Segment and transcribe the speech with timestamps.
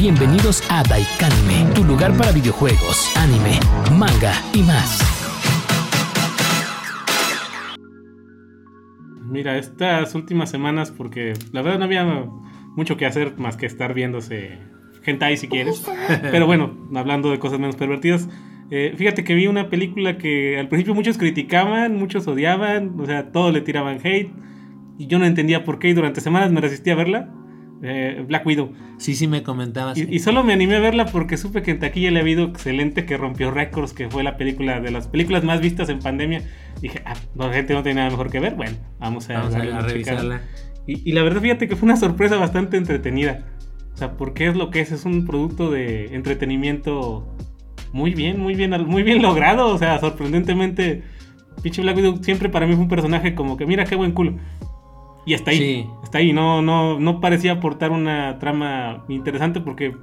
[0.00, 3.60] Bienvenidos a Daikanime, tu lugar para videojuegos, anime,
[3.98, 4.98] manga y más.
[9.26, 12.06] Mira, estas últimas semanas, porque la verdad no había
[12.76, 14.56] mucho que hacer más que estar viéndose
[15.04, 15.84] hentai si quieres.
[16.30, 18.26] Pero bueno, hablando de cosas menos pervertidas,
[18.70, 23.32] eh, fíjate que vi una película que al principio muchos criticaban, muchos odiaban, o sea,
[23.32, 24.32] todos le tiraban hate.
[24.96, 27.34] Y yo no entendía por qué y durante semanas me resistí a verla.
[27.82, 28.72] Eh, Black Widow.
[28.98, 29.96] Sí, sí me comentabas.
[29.96, 32.44] Y, y, solo me animé a verla porque supe que en taquilla le ha habido
[32.44, 36.42] excelente, que rompió récords, que fue la película de las películas más vistas en pandemia.
[36.82, 38.54] Dije, ah, la gente no tiene nada mejor que ver.
[38.54, 40.42] Bueno, vamos a, Vamos a, a revisarla.
[40.86, 43.46] Y, y, la verdad, fíjate que fue una sorpresa bastante entretenida.
[43.94, 47.34] O sea, porque es lo que es, es un producto de entretenimiento
[47.92, 49.68] muy bien, muy bien, muy bien logrado.
[49.68, 51.02] O sea, sorprendentemente,
[51.62, 54.36] pinche Black Widow siempre para mí fue un personaje como que, mira qué buen culo.
[55.30, 55.86] Y está ahí, Sí.
[56.02, 59.96] está ahí, no, no, no parecía aportar una trama interesante porque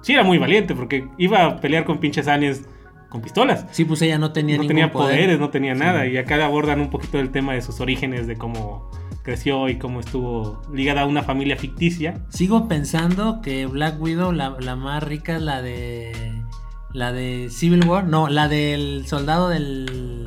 [0.00, 2.66] sí era muy valiente, porque iba a pelear con pinches aliens
[3.10, 3.66] con pistolas.
[3.72, 5.16] Sí, pues ella no tenía no ningún tenía poder.
[5.16, 5.80] poderes, no tenía Sí.
[5.80, 6.06] nada.
[6.06, 8.88] Y acá abordan un poquito el tema de sus orígenes, de cómo
[9.22, 12.24] creció y cómo estuvo ligada a una familia ficticia.
[12.30, 16.12] Sigo pensando que Black Widow, la, la más rica es la de.
[16.92, 18.04] La de Civil War.
[18.04, 20.19] No, la del soldado del.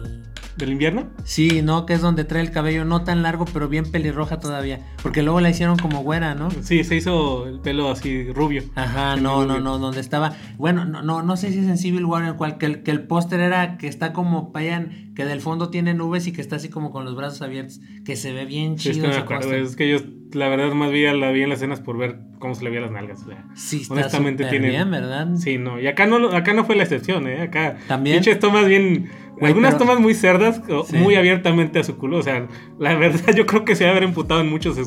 [0.58, 1.08] ¿Del invierno?
[1.24, 4.80] Sí, no, que es donde trae el cabello no tan largo, pero bien pelirroja todavía.
[5.02, 6.50] Porque luego la hicieron como güera, ¿no?
[6.62, 8.64] Sí, se hizo el pelo así rubio.
[8.76, 10.34] Ajá, no, no, no, donde estaba.
[10.58, 12.84] Bueno, no, no, no sé si es en Civil War, en el cual que el,
[12.84, 16.42] que el póster era que está como vayan, que del fondo tiene nubes y que
[16.42, 19.16] está así como con los brazos abiertos, que se ve bien Sí, es chido que
[19.16, 19.54] me acuerdo.
[19.56, 19.98] Es que yo,
[20.34, 22.82] la verdad, más vi, la vi en las escenas por ver cómo se le veía
[22.82, 23.24] las nalgas.
[23.24, 23.44] o sea.
[23.56, 25.28] Sí, está honestamente tiene- bien, ¿verdad?
[25.38, 25.80] Sí, no.
[25.80, 27.42] Y acá no, acá no fue la excepción, ¿eh?
[27.42, 27.78] Acá.
[27.88, 28.18] También.
[28.18, 29.10] Pinches tomas bien.
[29.48, 30.98] Algunas pero- tomas muy cerdas, Sí.
[30.98, 32.18] muy abiertamente a su culo.
[32.18, 32.48] O sea,
[32.80, 34.78] la verdad, yo creo que se va a haber emputado en muchos.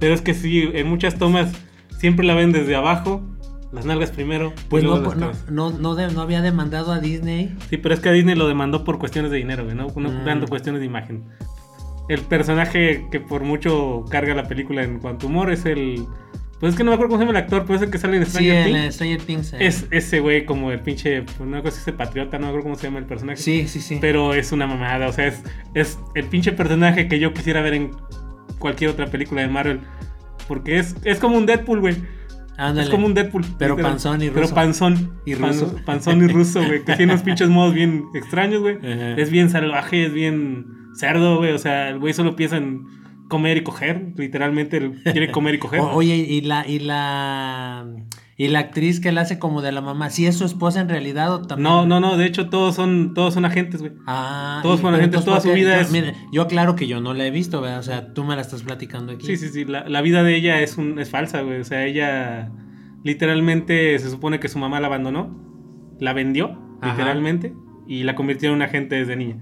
[0.00, 1.52] Pero es que sí, en muchas tomas
[1.98, 3.22] siempre la ven desde abajo.
[3.72, 4.54] Las nalgas primero.
[4.70, 5.14] Pues no, no,
[5.50, 7.54] no, no, de- no había demandado a Disney.
[7.68, 9.88] Sí, pero es que a Disney lo demandó por cuestiones de dinero, güey, ¿no?
[9.94, 10.24] No Mm.
[10.24, 11.24] dando cuestiones de imagen.
[12.08, 16.06] El personaje que por mucho carga la película en cuanto a humor es el.
[16.60, 17.98] Pues es que no me acuerdo cómo se llama el actor, pero es el que
[17.98, 18.78] sale en Sí, Stranger en Things.
[18.86, 19.52] eh, Stranger Things.
[19.52, 19.56] eh.
[19.60, 22.64] Es ese güey como el pinche, pues no sé si es patriota, no me acuerdo
[22.64, 23.40] cómo se llama el personaje.
[23.40, 23.98] Sí, sí, sí.
[24.00, 25.42] Pero es una mamada, o sea, es,
[25.74, 27.92] es el pinche personaje que yo quisiera ver en
[28.58, 29.80] cualquier otra película de Marvel.
[30.48, 31.96] Porque es, es como un Deadpool, güey.
[32.56, 32.82] Ándale.
[32.82, 33.44] Es como un Deadpool.
[33.56, 33.92] Pero literal.
[33.92, 34.54] panzón y Pero ruso.
[34.56, 35.12] panzón.
[35.24, 35.76] Y Pan- ruso.
[35.86, 36.82] panzón y ruso, güey.
[36.84, 38.78] Que tiene unos pinches modos bien extraños, güey.
[38.82, 40.66] Es bien salvaje, es bien
[40.96, 41.52] cerdo, güey.
[41.52, 42.84] O sea, el güey solo piensa en
[43.28, 44.12] comer y coger.
[44.16, 45.80] Literalmente quiere comer y coger.
[45.82, 47.86] O- oye, y la, y la
[48.40, 50.88] y la actriz que la hace como de la mamá, ¿sí es su esposa en
[50.88, 51.64] realidad o también?
[51.64, 52.16] no, no, no.
[52.16, 53.92] De hecho, todos son, todos son agentes, güey.
[54.06, 57.00] Ah, Todos pero agentes, toda ¿por su vida Yo- es- mire, yo aclaro que yo
[57.00, 57.80] no la he visto, ¿verdad?
[57.80, 59.26] O sea, tú me la estás platicando aquí.
[59.26, 59.64] Sí, sí, sí.
[59.64, 61.60] La, la vida de ella es, un, es falsa, güey.
[61.60, 62.52] O sea, ella
[63.02, 65.36] literalmente se supone que su mamá la abandonó,
[65.98, 66.92] la vendió, Ajá.
[66.92, 67.54] literalmente,
[67.88, 69.38] y la convirtió en un agente desde niña.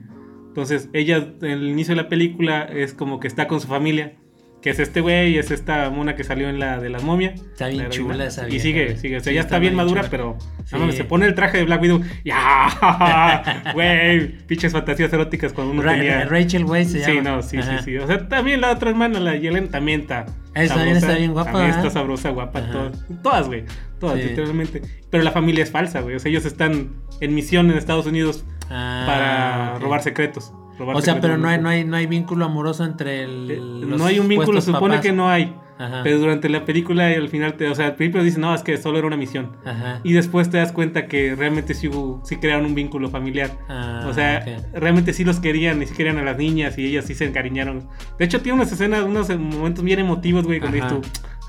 [0.56, 4.16] Entonces, ella, en el inicio de la película, es como que está con su familia,
[4.66, 7.40] que es este güey, es esta mona que salió en la de las momias.
[7.40, 9.18] Está bien chula esa Y sigue, sigue.
[9.18, 10.10] O sea, Sí, ya está está bien madura, chula.
[10.10, 10.74] pero Sí.
[10.76, 12.00] no se pone el traje de Black Widow.
[12.24, 13.70] ¡Ya!
[13.74, 16.24] Güey, pinches fantasías eróticas cuando uno Ra- tenía.
[16.24, 17.12] Rachel Way se llama.
[17.12, 17.78] Sí, no, sí, Ajá.
[17.78, 17.96] sí, sí.
[17.98, 20.26] O sea, también la otra hermana, la Yelen, también está.
[20.54, 22.58] Esa también está bien guapa, También está sabrosa, guapa.
[22.58, 22.72] Ajá.
[22.72, 23.64] Todas, todas, güey.
[24.00, 24.28] Todas, Sí.
[24.30, 24.82] literalmente.
[25.10, 26.16] Pero la familia es falsa, güey.
[26.16, 26.88] O sea, ellos están
[27.20, 30.52] en misión en Estados Unidos Ah, para robar secretos.
[30.78, 33.56] O sea, pero no hay, no hay, no hay vínculo amoroso entre el, Eh,
[33.86, 35.00] los No hay un vínculo, supone papás.
[35.00, 35.54] que no hay.
[35.78, 36.00] Ajá.
[36.04, 38.62] Pero durante la película y al final, te, o sea, al principio dicen, no, es
[38.62, 39.52] que solo era una misión.
[39.64, 40.00] Ajá.
[40.04, 43.50] Y después te das cuenta que realmente sí, hubo- sí crearon un vínculo familiar.
[43.68, 44.42] Ah, o sea,
[44.72, 47.88] realmente sí los querían, y sí querían a las niñas y ellas sí se encariñaron.
[48.18, 51.02] De hecho, tiene unas escenas, unos momentos bien emotivos, güey, cuando dices tú,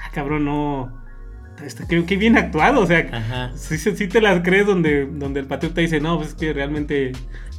[0.04, 0.92] ah, cabrón, no.
[1.66, 5.48] Este, qué, qué bien actuado, o sea, sí, sí- te las crees donde, donde el
[5.48, 7.14] patriota dice, no, pues es que realmente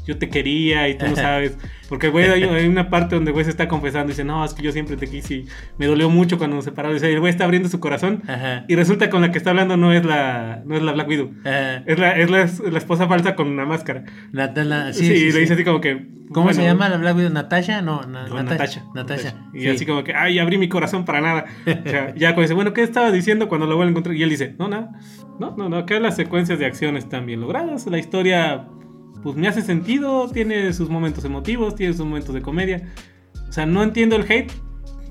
[0.09, 1.57] yo te quería y tú no sabes.
[1.89, 4.53] Porque, güey, hay, hay una parte donde güey se está confesando y dice, no, es
[4.55, 5.47] que yo siempre te quise y
[5.79, 7.01] me dolió mucho cuando nos separamos.
[7.01, 8.65] Sea, el güey está abriendo su corazón Ajá.
[8.69, 11.31] y resulta con la que está hablando no es la, no es la Black Widow.
[11.87, 14.05] Es la, es la, la esposa falsa con una máscara.
[14.33, 15.39] Natalia- Sí, sí, sí, y le sí.
[15.41, 16.19] dice así como que.
[16.31, 17.31] ¿Cómo bueno, se llama la Black Widow?
[17.33, 17.81] ¿Natasha?
[17.81, 18.85] No, na- no, Natasha.
[18.95, 19.25] Natasha.
[19.33, 19.51] Natasha.
[19.55, 19.69] Y sí.
[19.69, 21.45] así como que, ay, abrí mi corazón para nada.
[21.87, 24.15] O sea, ya cuando dice, bueno, ¿qué estaba diciendo cuando lo vuelve a encontrar?
[24.17, 24.91] Y él dice, no, nada.
[25.41, 27.87] No, no, no, acá las secuencias de acción están bien logradas.
[27.87, 28.67] La historia,
[29.23, 30.29] pues me hace sentido.
[30.29, 32.93] Tiene sus momentos emotivos, tiene sus momentos de comedia.
[33.49, 34.53] O sea, no entiendo el hate.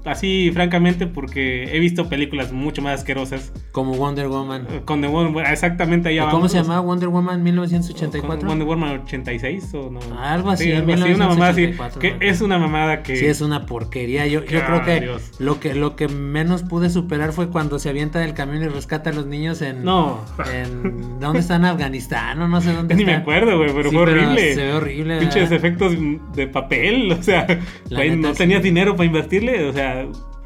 [0.08, 3.52] Así francamente porque he visto películas mucho más asquerosas.
[3.72, 4.66] Como Wonder Woman.
[4.86, 6.52] Con The Wonder Woman, exactamente allá ¿Cómo vamos.
[6.52, 8.40] se llamaba Wonder Woman 1984?
[8.40, 10.00] Con Wonder Woman 86 o no.
[10.20, 11.62] Algo así, Sí, algo así, una mamada así.
[11.62, 13.16] 1984, Que es una mamada que.
[13.16, 14.26] Sí, es una porquería.
[14.28, 15.32] Yo, yo Ah, creo que Dios.
[15.40, 19.10] lo que lo que menos pude superar fue cuando se avienta del camión y rescata
[19.12, 19.84] a los niños en.
[19.84, 20.22] No.
[20.54, 21.56] En, ¿Dónde está?
[21.58, 24.54] En Afganistán o no sé dónde Ni me acuerdo, güey, pero Sí, fue pero horrible.
[24.56, 25.94] se ve horrible, Pinches efectos
[26.36, 27.46] de papel, o sea,
[27.90, 28.38] güey, no sí.
[28.40, 29.97] tenías dinero para invertirle, o sea,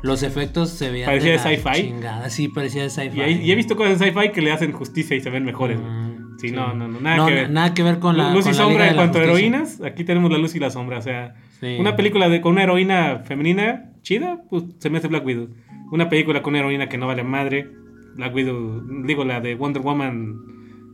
[0.03, 1.81] Los efectos se veían Parecía de sci-fi.
[1.89, 2.29] chingada.
[2.29, 3.21] Sí, parecía de sci-fi.
[3.43, 5.79] y, he visto cosas en sci-fi que le hacen justicia y se ven mejores.
[5.79, 7.49] Mm, sí, no, no, no, nada No, que ver.
[7.51, 8.31] nada que ver con la.
[8.33, 10.69] luz y con sombra de en cuanto a heroínas, aquí tenemos la luz y la
[10.71, 11.77] sombra, o sea, Sí.
[11.79, 15.49] una película de, con una heroína femenina chida, pues se me hace Black Widow.
[15.91, 17.69] Una película con una heroína que no vale madre,
[18.15, 20.35] Black Widow, digo la de Wonder Woman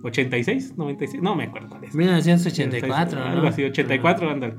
[0.04, 1.96] 86, 96, no me acuerdo cuál es.
[1.96, 3.26] 1984, ¿no?
[3.26, 4.56] Algo así, 84, ándale.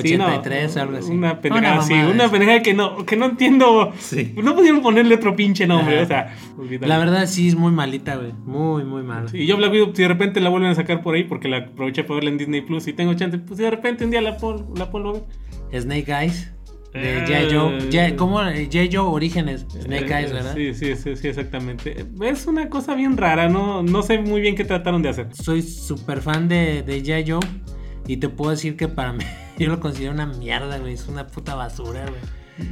[0.00, 1.10] Sí, no, 83, algo así.
[1.12, 3.92] Una pendejada que no, que no entiendo.
[3.98, 4.34] Sí.
[4.42, 6.04] No pudieron ponerle otro pinche nombre, Ajá.
[6.04, 6.78] o sea.
[6.80, 8.32] La verdad sí es muy malita, güey.
[8.44, 9.28] Muy, muy mala.
[9.28, 11.48] Sí, y yo Black Widow, si de repente la vuelven a sacar por ahí, porque
[11.48, 14.10] la aproveché para verla en Disney Plus y tengo chance, pues si de repente un
[14.10, 15.26] día la pongo, la pongo.
[15.78, 16.52] Snake Eyes.
[16.92, 17.54] De Eh, G.I.
[17.54, 17.78] Joe.
[17.90, 18.38] G- ¿Cómo?
[18.40, 18.90] G.I.
[18.94, 19.66] Joe Orígenes.
[19.70, 20.54] Snake Eh, Eyes, ¿verdad?
[20.54, 22.04] Sí, sí, sí, sí, exactamente.
[22.22, 25.28] Es una cosa bien rara, no, no sé muy bien qué trataron de hacer.
[25.32, 27.30] Soy súper fan de, de G.I.
[27.30, 27.40] Joe.
[28.06, 29.24] Y te puedo decir que para mí,
[29.58, 30.94] yo lo considero una mierda, güey.
[30.94, 32.20] Es una puta basura, güey.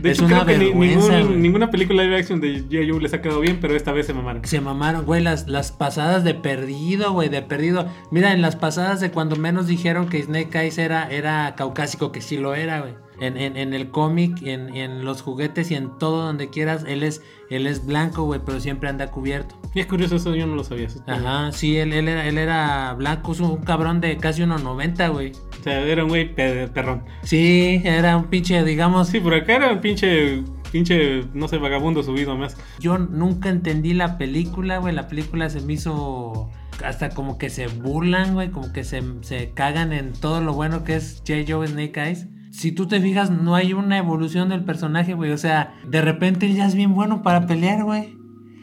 [0.02, 3.00] De es hecho, una creo que ni- vergüenza, ningún- ninguna película live action de G.I.
[3.00, 4.44] Les ha quedado bien, pero esta vez se mamaron.
[4.44, 7.88] Se mamaron, güey, las, las pasadas de perdido, güey, de perdido.
[8.10, 12.20] Mira, en las pasadas de cuando menos dijeron que Snake Eyes era, era caucásico, que
[12.20, 12.92] sí lo era, güey.
[13.20, 17.02] En, en, en el cómic, en, en los juguetes y en todo donde quieras, él
[17.02, 19.54] es, él es blanco, güey, pero siempre anda cubierto.
[19.74, 20.86] Y es curioso, eso yo no lo sabía.
[20.86, 25.12] eso- Ajá, sí, él, él, era, él era blanco, es un cabrón de casi 1,90,
[25.12, 25.32] güey.
[25.60, 27.04] O sea, era un güey pe- perrón.
[27.22, 30.42] Sí, era un pinche, digamos, Sí, por acá era un pinche,
[30.72, 32.56] pinche, no sé, vagabundo subido más.
[32.78, 34.94] Yo nunca entendí la película, güey.
[34.94, 36.48] La película se me hizo
[36.82, 38.50] hasta como que se burlan, güey.
[38.50, 41.40] Como que se, se cagan en todo lo bueno que es J.
[41.46, 42.26] Joe Snake Eyes.
[42.50, 45.30] Si tú te fijas, no hay una evolución del personaje, güey.
[45.32, 48.16] O sea, de repente él ya es bien bueno para pelear, güey.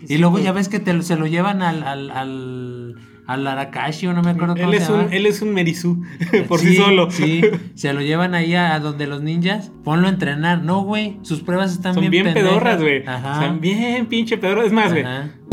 [0.08, 2.96] Y luego ya ves que te, se lo llevan al, al, al,
[3.26, 5.04] al Arakashi, o no me acuerdo cómo Él se es, llama.
[5.06, 6.04] un, él es un Merizú,
[6.48, 7.10] por sí, solo.
[7.12, 7.42] Sí,
[7.76, 9.72] se lo llevan ahí a, a donde los ninjas.
[9.84, 10.62] Ponlo a entrenar.
[10.64, 11.18] No, güey.
[11.24, 12.50] Sus pruebas están Son bien bien pendejas.
[12.50, 13.06] pedorras, güey.
[13.08, 13.46] Ajá.
[13.48, 14.68] Son bien pinche pedorras.
[14.68, 15.04] Es más, güey.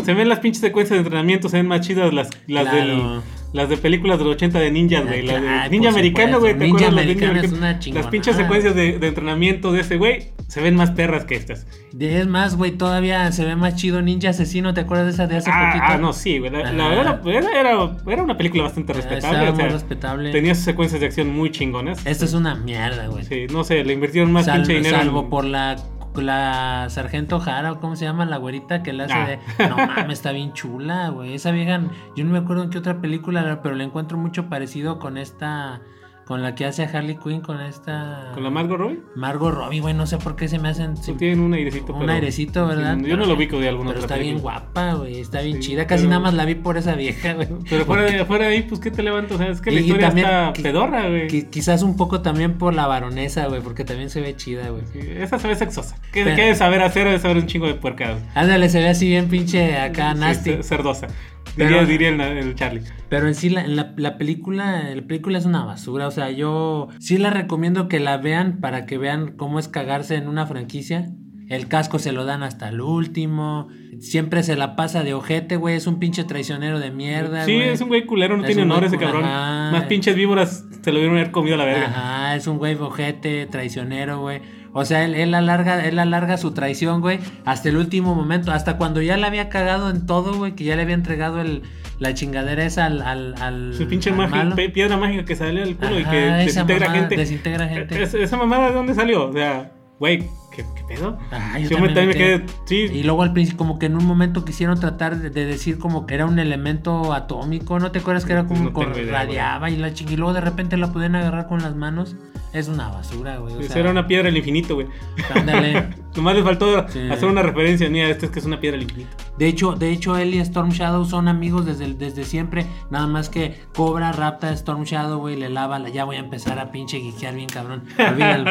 [0.04, 2.76] Se ven las pinches secuencias de entrenamiento, se ven más chidas las, las, Claro.
[2.76, 3.20] del,
[3.54, 5.22] las de películas del 80 de ninjas, güey.
[5.22, 6.52] Las de Ay, ninja americano, güey.
[6.58, 7.22] ¿Te Ninja acuerdas las de es
[7.52, 7.78] americano?
[7.94, 11.66] Las pinches secuencias de, de entrenamiento de ese güey se ven más perras que estas.
[11.98, 14.74] Es más, güey, todavía se ve más chido Ninja Asesino.
[14.74, 15.84] ¿Te acuerdas de esa de hace Ah, poquito?
[15.92, 16.50] ah, no, sí, güey.
[16.50, 19.38] La, era, era, era una película bastante Ah, respetable.
[19.38, 20.32] estaba o sea, muy respetable.
[20.32, 22.04] Tenía sus secuencias de acción muy chingonas.
[22.04, 23.24] Esto es una mierda, güey.
[23.24, 24.96] Sí, no sé, le invirtieron más pinche dinero.
[24.96, 25.76] en- salvo por la,
[26.22, 29.26] la sargento Jara, o cómo se llama, la güerita que le hace Ah.
[29.26, 29.68] de...
[29.68, 31.34] No mames, está bien chula, güey.
[31.34, 31.80] Esa vieja,
[32.16, 35.80] yo no me acuerdo en qué otra película, pero le encuentro mucho parecido con esta...
[36.24, 38.30] Con la que hace a Harley Quinn, con esta...
[38.32, 39.00] Con la Margot Robbie.
[39.14, 40.94] Margot Robbie, güey, no sé por qué se me hacen...
[41.18, 41.92] Tienen un airecito.
[41.92, 42.96] un pero- airecito, ¿verdad?
[42.98, 45.20] sí, yo no lo ubico de alguna Pero está bien guapa, güey.
[45.20, 45.86] Está bien Sí, chida.
[45.86, 47.48] Casi pero- nada más la vi por esa vieja, güey.
[47.68, 49.32] Pero fuera de, fuera de ahí, pues, ¿qué te levantas?
[49.34, 51.28] O sea, es que la Y- y historia también está pedorra, güey.
[51.28, 54.82] Qui- quizás un poco también por la baronesa, güey, porque también se ve chida, güey.
[54.94, 55.96] Sí, Esa se ve sexosa.
[56.10, 57.06] ¿Qué, Pero- qué de saber hacer?
[57.06, 58.22] De saber un chingo de puercadas.
[58.34, 60.52] Ándale, se ve así bien pinche acá nasty.
[60.52, 61.08] cer- cerdosa.
[61.56, 62.82] Pero- Diría, diría el, el Charlie.
[63.08, 66.08] Pero en sí, la, la, la película, la película es una basura.
[66.08, 70.16] O sea, yo sí la recomiendo que la vean para que vean cómo es cagarse
[70.16, 71.10] en una franquicia.
[71.48, 73.68] El casco se lo dan hasta el último.
[74.00, 75.76] Siempre se la pasa de ojete, güey.
[75.76, 78.84] Es un pinche traicionero de mierda, Sí, es un güey culero, no Es tiene honor
[78.84, 79.24] ese cabrón.
[79.24, 79.70] ajá.
[79.72, 81.86] Más pinches víboras se lo vieron haber comido a la verga.
[81.86, 84.40] Ajá, es un güey ojete, traicionero, güey.
[84.72, 88.76] O sea, él, él alarga, él alarga su traición, güey, hasta el último momento, hasta
[88.76, 91.62] cuando ya le había cagado en todo, güey, que ya le había entregado el,
[92.00, 94.56] la chingadera esa al, al, al- Su pinche al magia- malo.
[94.72, 97.16] piedra mágica que sale del culo y que desintegra mamada gente.
[97.16, 98.02] desintegra gente.
[98.02, 99.28] Es- ¿Esa mamada de dónde salió?
[99.28, 101.18] O sea, güey, ¿qué, qué pedo?
[101.30, 102.46] Ajá, yo Yo también me me quedé-.
[102.64, 105.78] Sí, Y luego al principio, como que en un momento quisieron tratar de, de decir
[105.78, 109.70] como que era un elemento atómico, ¿no te acuerdas que era como No idea, radiaba
[109.70, 112.16] y la ching y luego de repente la podían agarrar con las manos?
[112.52, 113.56] Es una basura, güey.
[113.56, 114.86] o sea, era una piedra del infinito, güey.
[115.34, 115.88] ándale.
[116.14, 117.00] Nomás le faltó Sí.
[117.10, 117.90] hacer una referencia.
[117.90, 119.10] Mira, esto es que es una piedra del infinito.
[119.36, 122.64] De hecho, de hecho, él y Storm Shadow son amigos desde, desde siempre.
[122.90, 125.80] Nada más que cobra, rapta a Storm Shadow, güey, le lava.
[125.80, 127.82] la- Ya voy a empezar a pinche guiquear bien, cabrón.
[127.98, 128.48] Olvídalo.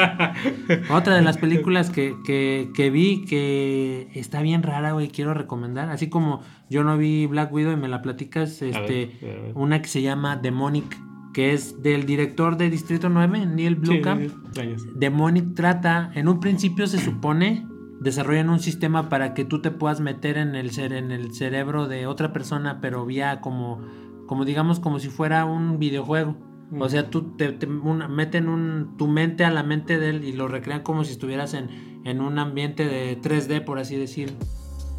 [0.89, 5.89] Otra de las películas que, que, que vi que está bien rara, güey, quiero recomendar.
[5.89, 9.51] Así como yo no vi Black Widow y me la platicas, este, ver, a ver.
[9.55, 10.97] una que se llama Demonic,
[11.33, 14.21] que es del director de Distrito 9, Neil Blomkamp.
[14.21, 14.85] sí, sí, años.
[14.95, 17.65] Demonic trata, en un principio se supone,
[18.01, 21.87] desarrollan un sistema para que tú te puedas meter en el, cer- en el cerebro
[21.87, 23.79] de otra persona, pero vía como,
[24.27, 26.35] como digamos, como si fuera un videojuego.
[26.79, 30.23] O sea, tú te, te una- meten un, tu mente a la mente de él
[30.23, 34.37] y lo recrean como si estuvieras en, en un ambiente de 3D, por así decirlo.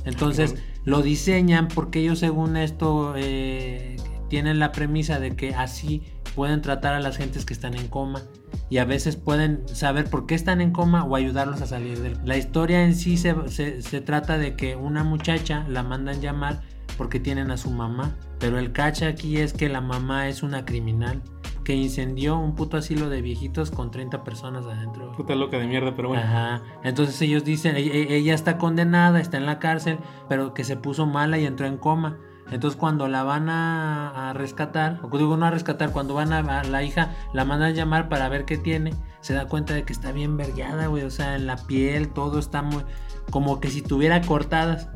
[0.05, 0.55] Entonces,
[0.85, 3.97] lo diseñan porque ellos, según esto, eh,
[4.29, 6.03] tienen la premisa de que así
[6.35, 8.21] pueden tratar a las gentes que están en coma
[8.69, 12.19] y a veces pueden saber por qué están en coma o ayudarlos a salir del.
[12.25, 16.61] La historia en sí se, se- se trata de que una muchacha la mandan llamar
[16.99, 20.65] porque tienen a su mamá, pero el cacha aquí es que la mamá es una
[20.65, 21.23] criminal
[21.65, 25.13] que incendió un puto asilo de viejitos con 30 personas adentro.
[25.13, 26.23] Puta loca de mierda, pero bueno.
[26.23, 26.63] Ajá.
[26.83, 30.77] Entonces ellos dicen, e- e- ella está condenada, está en la cárcel, pero que se
[30.77, 32.19] puso mala y entró en coma.
[32.51, 36.61] Entonces cuando la van a, a rescatar, o digo no a rescatar, cuando van a,
[36.61, 39.85] a la hija, la mandan a llamar para ver qué tiene, se da cuenta de
[39.85, 41.03] que está bien vergueada, güey.
[41.05, 42.83] O sea, en la piel todo está muy...
[43.31, 44.89] Como que si tuviera cortadas.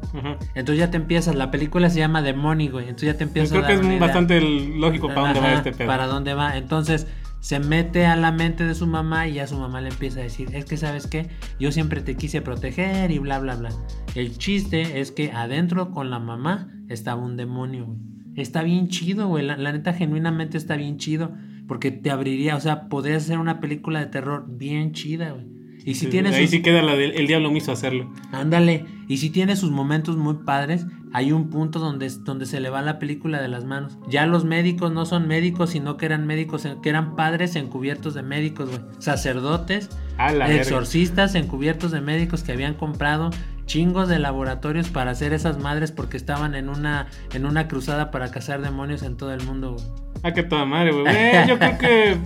[0.55, 2.85] Entonces ya te empiezas, la película se llama The Money, güey.
[2.91, 3.99] Entonces ya te empiezas Creo a que es idea.
[3.99, 5.87] bastante lógico para dónde va este pedo.
[5.89, 6.57] Para dónde va.
[6.59, 7.07] Entonces
[7.41, 10.25] se mete a la mente de su mamá y ya su mamá le empieza a
[10.25, 11.29] decir, es que sabes qué,
[11.61, 13.71] yo siempre te quise proteger y bla, bla, bla.
[14.15, 17.97] El chiste es que adentro con la mamá estaba un demonio.
[18.37, 19.45] Está bien chido, güey.
[19.45, 21.33] La, neta genuinamente está bien chido.
[21.67, 25.37] Porque te abriría, o sea, podrías hacer una película de terror bien chida.
[25.85, 28.13] Y si Sí, tienes Ahí sus- sí queda la del el diablo me hizo hacerlo.
[28.33, 32.69] Ándale, y si tiene sus momentos muy padres, hay un punto donde, donde se le
[32.69, 33.97] va la película de las manos.
[34.11, 38.23] Ya los médicos no son médicos, sino que eran médicos, que eran padres encubiertos de
[38.23, 38.81] médicos, güey.
[38.99, 40.55] Sacerdotes, verga.
[40.57, 43.31] exorcistas encubiertos de médicos que habían comprado
[43.67, 48.31] chingos de laboratorios para hacer esas madres porque estaban en una, en una cruzada para
[48.31, 49.85] cazar demonios en todo el mundo, güey.
[50.23, 51.07] Ah, que toda madre, güey.
[51.09, 52.17] Eh, yo creo que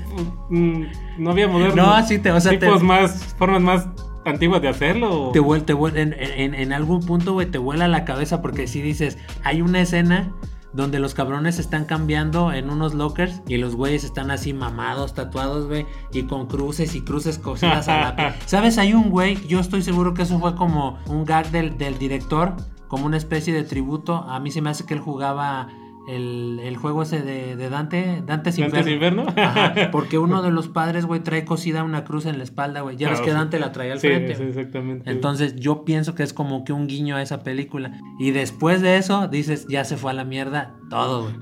[0.50, 0.82] mm,
[1.18, 1.76] no había modernos.
[1.76, 3.88] No, sí te- o sea, te- tipos más, formas más
[4.24, 5.30] antiguas de hacerlo.
[5.32, 8.66] te vuel- te vuel- en, en- en algún punto, güey, te vuela la cabeza porque
[8.66, 10.32] si dices, hay una escena
[10.72, 15.66] donde los cabrones están cambiando en unos lockers y los güeyes están así mamados, tatuados,
[15.66, 15.84] güey,
[16.14, 18.32] y con cruces y cruces cosidas a la piel.
[18.46, 18.78] ¿Sabes?
[18.78, 22.56] Hay un güey, yo estoy seguro que eso fue como un gag del, del director,
[22.88, 24.14] como una especie de tributo.
[24.16, 25.68] A mí se me hace que él jugaba
[26.08, 29.22] el, el juego ese de, de Dante, Dante's ¿Dante's Inferno.
[29.24, 29.26] Inferno?
[29.36, 32.96] Ajá, porque uno de los padres, güey, trae cosida una cruz en la espalda, güey.
[32.96, 33.36] Ya ves Ah, que sí.
[33.36, 34.34] Dante la traía al Sí, frente.
[34.34, 35.10] sí, exactamente.
[35.10, 37.92] Entonces yo pienso que es como que un guiño a esa película.
[38.18, 41.34] Y después de eso dices, ya se fue a la mierda todo, güey.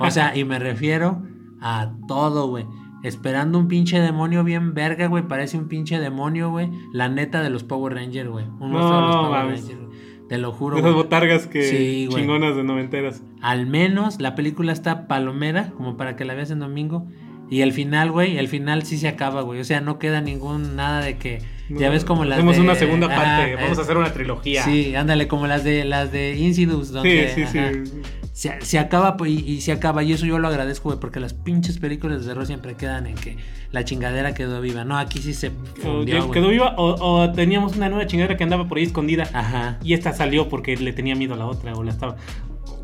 [0.00, 1.22] O sea, y me refiero
[1.60, 2.66] a todo, güey.
[3.02, 5.28] Esperando un pinche demonio bien verga, güey.
[5.28, 6.70] Parece un pinche demonio, güey.
[6.92, 8.46] La neta de los Power Rangers, güey.
[8.46, 9.40] Un No, monstruo de los Power.
[9.46, 9.93] Rangers, güey.
[10.28, 12.22] Te lo juro, Esas botargas que Sí, güey.
[12.22, 13.22] chingonas de noventeras.
[13.42, 17.06] Al menos la película está palomera, como para que la veas en domingo.
[17.50, 19.60] Y el final, güey, el final sí se acaba, güey.
[19.60, 21.42] O sea, no queda ningún nada de que.
[21.68, 23.54] ya ves como las Hacemos de- una segunda parte.
[23.56, 24.62] Vamos eh, a hacer una trilogía.
[24.62, 27.42] Sí, ándale, como las de las de Insidious, sí, donde sí.
[27.42, 27.90] ajá, sí.
[28.34, 30.02] Se, se acaba pues, y, y se acaba.
[30.02, 33.14] Y eso yo lo agradezco, güey, porque las pinches películas de terror siempre quedan en
[33.14, 33.36] que
[33.70, 34.84] la chingadera quedó viva.
[34.84, 38.66] No, aquí sí se fundió, quedó viva o, o teníamos una nueva chingadera que andaba
[38.66, 39.28] por ahí escondida.
[39.32, 39.78] Ajá.
[39.84, 42.16] Y esta salió porque le tenía miedo a la otra o la estaba.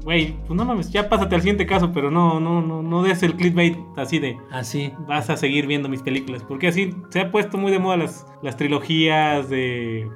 [0.04, 3.23] Güey, pues no mames, ya pásate al siguiente caso, pero no, no, no, no des
[3.23, 4.92] el clickbait así de Así.
[5.07, 6.42] vas a seguir viendo mis películas.
[6.47, 10.09] Porque así se ha puesto muy de moda las, las trilogías de,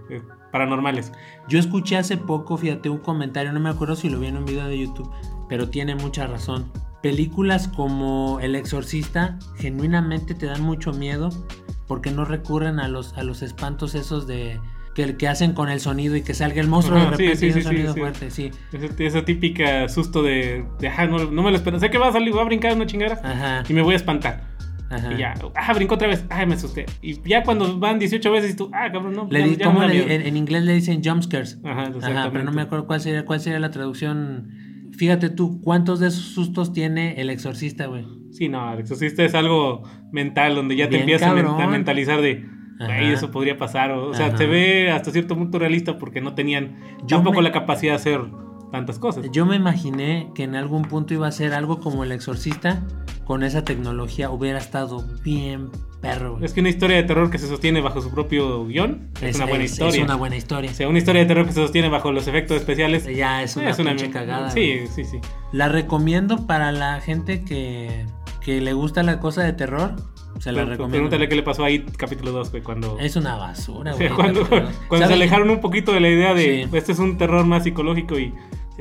[0.59, 1.13] paranormales.
[1.49, 4.45] Yo escuché hace poco, fíjate, un comentario, no me acuerdo si lo vi en un
[4.45, 5.11] video de YouTube,
[5.49, 6.71] pero tiene mucha razón.
[7.03, 11.31] Películas como El Exorcista genuinamente te dan mucho miedo
[11.89, 14.61] porque no recurren a los, a los espantos esos de
[14.95, 17.47] que, que hacen con el sonido y que salga el monstruo Ajá, de repente sí,
[17.47, 18.53] y un sí, sí, sonido fuerte, sí.
[18.73, 21.81] Ese- esa típica susto de, de "Ah, no, no me lo espero.
[21.81, 23.65] Sé que va a salir, va a brincar una chingada Ajá.
[23.69, 24.54] y me voy a espantar.
[24.95, 25.13] Ajá.
[25.13, 26.87] Y ya, ah, brincó otra vez, ay, me asusté.
[27.03, 29.81] Y ya cuando van 18 veces y tú, ah, cabrón, no, Le ya- ya ¿cómo
[29.81, 31.61] da le- en, en inglés le dicen jump scares.
[31.65, 34.51] Ajá, Ajá, pero no me acuerdo cuál sería, cuál sería la traducción.
[34.97, 38.07] Fíjate tú, ¿cuántos de esos sustos tiene el exorcista, güey?
[38.31, 39.83] Sí, no, el exorcista es algo
[40.13, 41.63] mental donde ya te Bien empiezas a men- cabrón.
[41.63, 42.47] a mentalizar de,
[42.79, 43.91] güey, eso podría pasar.
[43.93, 47.43] O, o sea, se ve hasta cierto punto realista porque no tenían Yo tampoco me-
[47.43, 48.21] la capacidad de hacer
[48.75, 49.27] tantas cosas.
[49.33, 52.83] Yo me imaginé que en algún punto iba a ser algo como el exorcista
[53.25, 55.71] con esa tecnología hubiera estado bien
[56.03, 56.33] perro.
[56.33, 56.45] güey.
[56.45, 59.47] Es que una historia de terror que se sostiene bajo su propio guion es, una
[59.47, 59.99] buena es- historia.
[60.01, 60.71] Es una buena historia.
[60.71, 63.57] O sea, una historia de terror que se sostiene bajo los efectos especiales Ya es
[63.57, 64.51] una, es una cagada.
[64.51, 64.87] Sí, güey.
[64.89, 65.19] sí, sí.
[65.53, 68.05] La recomiendo para la gente que,
[68.45, 69.95] que le gusta la cosa de terror.
[70.41, 70.91] Se la Pero- recomiendo.
[70.97, 72.99] Pregúntale qué le pasó ahí capítulo 2, güey, cuando...
[72.99, 74.09] Es una basura, güey.
[74.11, 76.77] cuando, se alejaron un poquito de la idea de Sí.
[76.77, 78.35] este es un terror más psicológico y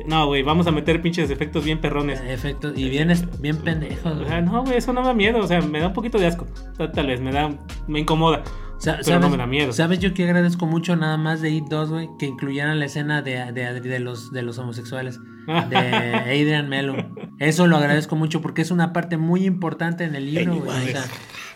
[0.06, 2.20] no, güey, vamos a meter pinches efectos bien perrones.
[2.26, 2.76] Efectos.
[2.76, 4.12] Y bien, bien pendejos.
[4.20, 6.18] O sea, no, güey, eso no me da miedo, o sea, me da un poquito
[6.18, 6.46] de asco.
[6.92, 7.50] Tal, vez me da
[7.86, 8.42] me incomoda.
[8.78, 9.72] Sa- pero no me da miedo.
[9.72, 12.08] ¿Sabes yo que agradezco mucho nada más de It 2, güey?
[12.18, 15.20] Que incluyeran la escena de, de, de los, de los homosexuales.
[15.46, 15.76] De
[16.26, 16.96] Adrian Melo.
[17.38, 20.88] Eso lo agradezco mucho porque es una parte muy importante en el libro, güey.
[20.88, 21.04] O sea,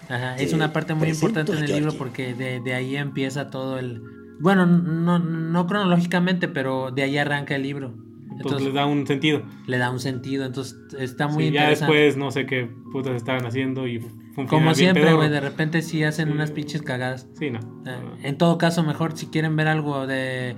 [0.08, 3.78] ajá, es una parte muy importante en el libro porque de, de ahí empieza todo
[3.78, 4.00] el...
[4.40, 7.92] Bueno, no, no cronológicamente, pero de ahí arranca el libro.
[8.38, 9.42] Entonces les da un sentido.
[9.66, 11.92] le da un sentido, entonces está muy Sí, ya interesante.
[11.94, 14.00] después no sé qué putas estaban haciendo y
[14.48, 16.32] Como siempre, güey, de repente sí hacen Sí.
[16.34, 17.28] unas pinches cagadas.
[17.38, 17.58] Sí, no.
[17.86, 20.54] Eh, En todo caso, mejor si quieren ver algo de...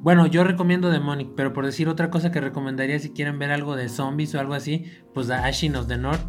[0.00, 3.76] Bueno, yo recomiendo Demonic, pero por decir otra cosa que recomendaría si quieren ver algo
[3.76, 6.20] de zombies o algo así, pues The Ashin of the North.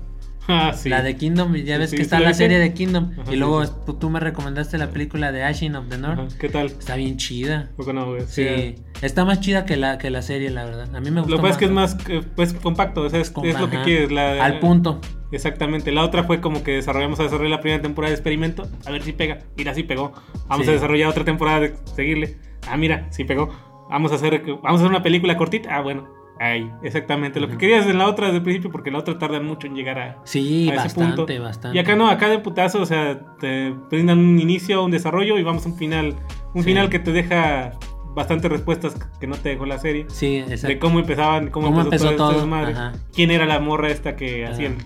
[0.47, 0.89] Ah, sí.
[0.89, 3.11] La de Kingdom, ya ves sí, que ¿sí está la serie de Kingdom.
[3.19, 3.71] Ajá, y luego sí.
[3.85, 6.19] tú, tú me recomendaste la película de Ashin of the North.
[6.19, 6.67] Ajá, ¿Qué tal?
[6.67, 7.69] Está bien chida.
[7.77, 8.15] No.
[8.27, 10.95] Sí, está más chida que la, que la serie, la verdad.
[10.95, 13.09] A mí me gustó Lo que pasa es que es más eh, pues, compacto, o
[13.09, 14.11] sea, es, es lo que quieres.
[14.11, 14.99] La, Al punto.
[15.31, 15.91] Exactamente.
[15.91, 18.67] La otra fue como que desarrollamos a desarrollar la primera temporada de experimento.
[18.85, 19.39] A ver si pega.
[19.57, 20.13] Mira, sí pegó.
[20.47, 22.37] Vamos a desarrollar otra temporada de seguirle.
[22.67, 23.49] Ah, mira, sí pegó.
[23.89, 25.75] Vamos a hacer, vamos a hacer una película cortita.
[25.75, 26.22] Ah, bueno.
[26.43, 27.39] Ahí, exactamente.
[27.39, 29.75] Lo que querías en la otra desde el principio, porque la otra tarda mucho en
[29.75, 31.41] llegar a, Sí, a ese bastante, punto.
[31.43, 31.77] bastante.
[31.77, 35.43] Y acá no, acá de putazo, o sea, te brindan un inicio, un desarrollo y
[35.43, 36.15] vamos a un final.
[36.53, 36.69] Un Sí.
[36.69, 37.71] final que te deja
[38.15, 40.05] bastantes respuestas que no te dejó la serie.
[40.09, 40.77] Sí, De exacto.
[40.79, 42.93] cómo empezaban, cómo, Cómo empezó, empezó todo, todo, ajá.
[43.13, 44.77] ¿Quién era la morra esta que hacían?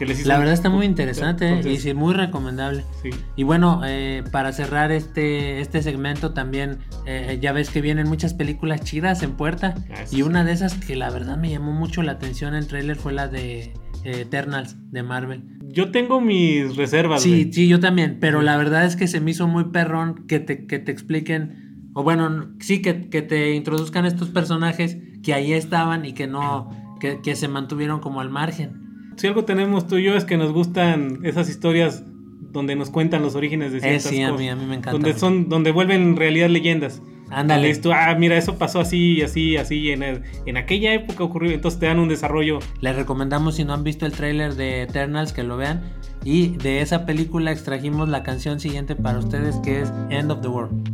[0.00, 1.46] Que les hizo La verdad está muy interesante.
[1.46, 2.86] Entonces, y sí, muy recomendable.
[3.02, 3.10] sí.
[3.36, 8.32] Y bueno, eh, para cerrar este, este segmento también, eh, ya ves que vienen muchas
[8.32, 9.74] películas chidas en puerta.
[9.90, 12.60] Ah, sí, y una de esas que la verdad me llamó mucho la atención en
[12.60, 15.42] el tráiler fue la de eh, Eternals de Marvel.
[15.68, 17.20] Yo tengo mis reservas.
[17.20, 20.40] Sí, sí, yo también, pero la verdad es que se me hizo muy perrón que
[20.40, 25.52] te, que te expliquen, o bueno, sí, que, que te introduzcan estos personajes que ahí
[25.52, 28.79] estaban y que no, que, que se mantuvieron como al margen.
[29.20, 32.02] Si algo tenemos tú y yo es que nos gustan esas historias
[32.52, 34.40] donde nos cuentan los orígenes de Eh, ciertas sí, a cosas.
[34.40, 34.92] mí, a mí me encanta.
[34.92, 37.02] donde son donde vuelven en realidad leyendas.
[37.28, 37.76] Ándale.
[37.76, 41.78] Tú, ah, mira, eso pasó así, así, así, en, el- en aquella época ocurrió, entonces
[41.78, 42.60] te dan un desarrollo.
[42.80, 45.82] Les recomendamos si no han visto el tráiler de Eternals que lo vean.
[46.24, 50.48] Y de esa película extrajimos la canción siguiente para ustedes que es End of the
[50.48, 50.90] World.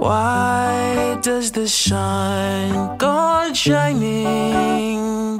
[0.00, 5.36] Why does the sun go on shining?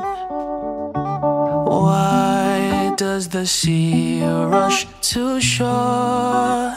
[1.64, 6.76] Why does the sea rush to shore?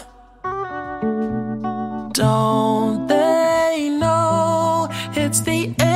[2.13, 5.92] Don't they know it's the end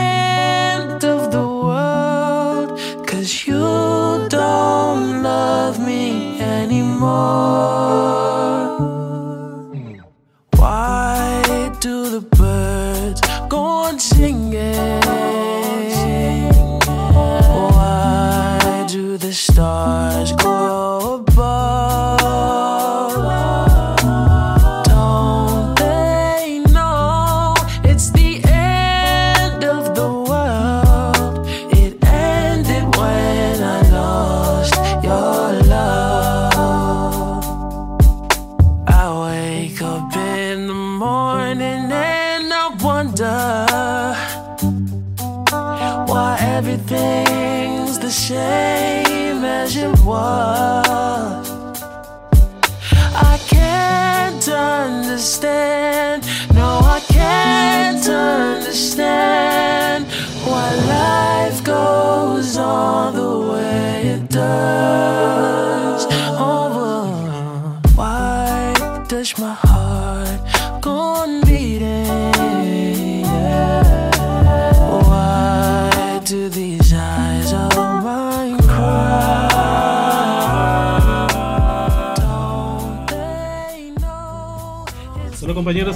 [56.17, 56.56] one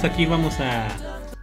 [0.00, 0.88] compañeros, aquí vamos a.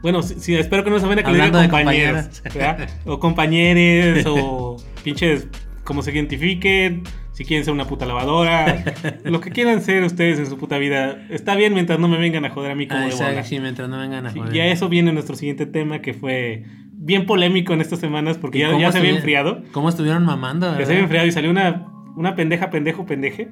[0.01, 2.25] Bueno, sí, sí, espero que no se vayan a que le digan Hablando de compañeros.
[2.41, 2.77] compañeras.
[2.77, 2.89] ¿verdad?
[3.05, 5.47] O compañeres, o pinches,
[5.83, 7.03] como se identifiquen.
[7.33, 8.83] Si quieren ser una puta lavadora,
[9.23, 12.43] lo que quieran ser ustedes en su puta vida, está bien mientras no me vengan
[12.43, 13.43] a joder a mí como Ah, de exacto, bola.
[13.45, 14.53] sí, mientras no vengan a Sí, joder.
[14.55, 18.57] y a eso viene nuestro siguiente tema que fue bien polémico en estas semanas porque
[18.57, 19.63] ¿Y ya, se había enfriado.
[19.71, 20.77] ¿Cómo estuvieron mamando?
[20.77, 23.49] Ya se había enfriado y salió una, una pendeja, pendejo, pendeje.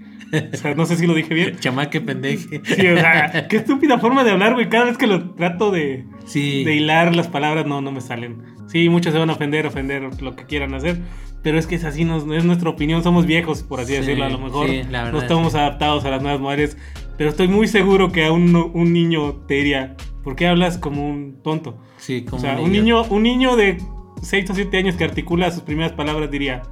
[0.54, 1.56] O sea, no sé si lo dije bien.
[1.60, 2.62] Chamaque pendeje.
[2.64, 4.70] Sí, o sea, qué estúpida forma de hablar, güey.
[4.70, 6.64] Cada vez que lo trato de, Sí.
[6.64, 8.42] de hilar las palabras, no, no me salen.
[8.68, 10.98] Sí, muchos se van a ofender, ofender lo que quieran hacer.
[11.44, 13.04] Pero es que es así, nos, es nuestra opinión.
[13.04, 14.26] Somos viejos, por así Sí, decirlo.
[14.26, 16.78] A lo mejor sí, la verdad no es estamos adaptados a las nuevas mujeres.
[17.18, 21.08] Pero estoy muy seguro que a un, un niño te diría, ¿por qué hablas como
[21.10, 21.78] un tonto?
[21.98, 23.02] Sí, como o sea, un niño.
[23.02, 23.78] niño, un niño de
[24.22, 26.64] 6 o 7 años que articula sus primeras palabras diría,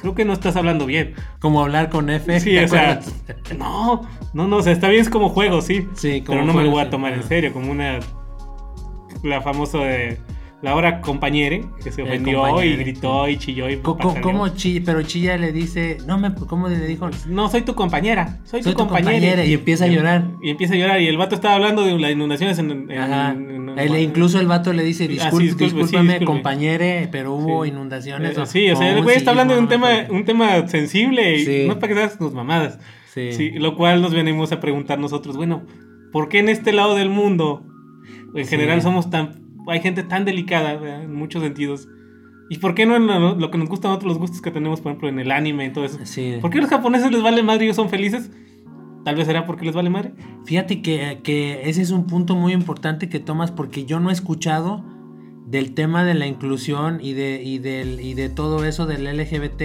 [0.00, 1.14] creo que no estás hablando bien.
[1.38, 2.40] Como hablar con F.
[2.40, 3.00] Sí, ¿te o sea,
[3.56, 5.88] no, no, no, o sea, está bien es como juego, sí.
[5.94, 6.90] Sí, como pero no me lo voy a sí.
[6.90, 8.00] tomar en serio, como una.
[9.22, 10.18] La famosa de.
[10.62, 14.20] La hora compañere, que se ofendió y gritó y chilló y pataleó.
[14.20, 14.82] ¿Cómo chilla?
[14.84, 17.08] Pero chilla le dice, no me, ¿cómo le dijo?
[17.28, 19.12] No, soy tu compañera, soy, Soy tu tu compañera.
[19.12, 20.24] compañera, y empieza a llorar.
[20.42, 21.00] Y empieza a llorar.
[21.00, 22.90] Y el vato estaba hablando de las inundaciones en.
[22.90, 23.30] en- Ajá.
[23.32, 26.24] en- en- El- incluso el vato le dice, Ah, sí, disculpe, sí, discúlpame, disculpe.
[26.26, 27.70] compañere, pero hubo Sí.
[27.70, 28.36] inundaciones.
[28.36, 31.38] Eh, o- sí, o sea, el güey está hablando de un tema, un tema sensible
[31.38, 31.64] y Sí.
[31.66, 32.78] no es para que seas tus mamadas.
[33.14, 33.32] Sí.
[33.32, 35.62] Sí, lo cual nos venimos a preguntar nosotros, bueno,
[36.12, 37.64] ¿por qué en este lado del mundo,
[38.34, 38.50] en Sí.
[38.50, 41.04] general, somos tan, hay gente tan delicada ¿verdad?
[41.04, 41.88] en muchos sentidos?
[42.48, 44.80] ¿Y por qué no en lo, lo que nos gustan otros los gustos que tenemos,
[44.80, 45.98] por ejemplo, en el anime y todo eso?
[46.04, 46.38] Sí.
[46.40, 48.30] ¿Por qué a los japoneses les vale madre y ellos son felices?
[49.04, 50.12] Tal vez será porque les vale madre.
[50.44, 54.12] Fíjate que, que ese es un punto muy importante que tomas porque yo no he
[54.12, 54.84] escuchado
[55.46, 59.62] del tema de la inclusión y de, y del, y de todo eso del LGBT